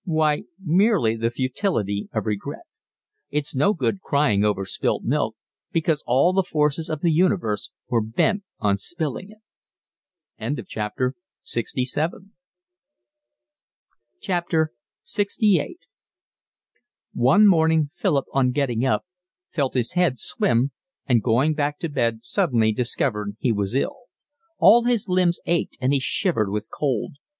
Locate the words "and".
21.05-21.21, 25.79-25.93